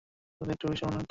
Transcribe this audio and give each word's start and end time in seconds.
দুধ 0.41 0.49
একটু 0.49 0.65
বেশি 0.67 0.83
মনে 0.83 0.89
হচ্ছে। 0.89 0.99